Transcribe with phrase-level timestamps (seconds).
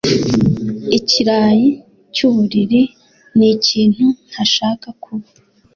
[0.97, 1.67] Ikirayi
[2.15, 2.81] cyuburiri
[3.37, 5.27] nikintu ntashaka kuba.